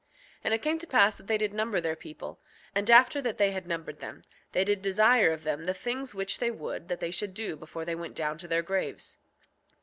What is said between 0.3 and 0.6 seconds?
6:21 And